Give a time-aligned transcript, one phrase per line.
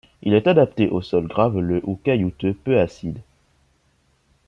[0.23, 3.21] Il est adapté aux sols graveleux ou caillouteux peu acides.